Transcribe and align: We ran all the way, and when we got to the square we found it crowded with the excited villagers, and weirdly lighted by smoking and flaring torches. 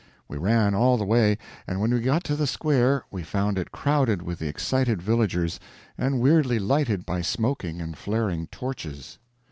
We 0.27 0.35
ran 0.39 0.73
all 0.73 0.97
the 0.97 1.05
way, 1.05 1.37
and 1.67 1.79
when 1.79 1.93
we 1.93 2.01
got 2.01 2.23
to 2.23 2.35
the 2.35 2.47
square 2.47 3.03
we 3.11 3.21
found 3.21 3.59
it 3.59 3.71
crowded 3.71 4.23
with 4.23 4.39
the 4.39 4.47
excited 4.47 4.99
villagers, 4.99 5.59
and 5.95 6.19
weirdly 6.19 6.57
lighted 6.57 7.05
by 7.05 7.21
smoking 7.21 7.79
and 7.79 7.95
flaring 7.95 8.47
torches. 8.47 9.19